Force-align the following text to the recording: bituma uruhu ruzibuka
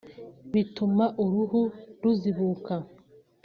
bituma 0.53 1.05
uruhu 1.23 1.61
ruzibuka 2.01 2.73